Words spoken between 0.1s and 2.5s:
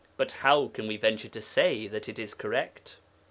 But how can we venture to say that it is